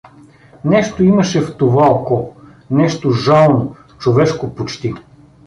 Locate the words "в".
1.41-1.57